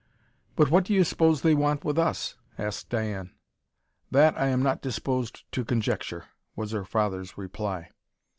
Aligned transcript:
"But 0.55 0.71
what 0.71 0.85
do 0.85 0.95
you 0.95 1.03
suppose 1.03 1.43
they 1.43 1.53
want 1.53 1.85
with 1.85 1.99
us?" 1.99 2.33
asked 2.57 2.89
Diane. 2.89 3.35
"That 4.09 4.35
I 4.35 4.47
am 4.47 4.63
not 4.63 4.81
disposed 4.81 5.43
to 5.51 5.63
conjecture," 5.63 6.25
was 6.55 6.71
her 6.71 6.85
father's 6.85 7.37
reply. 7.37 7.91